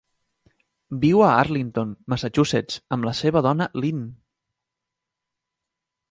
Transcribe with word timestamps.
Viu 1.01 1.19
a 1.25 1.33
Arlington, 1.41 1.91
Massachusetts, 2.13 2.79
amb 2.97 3.07
la 3.09 3.13
seva 3.19 3.43
dona 3.49 3.67
Lynn. 3.83 4.07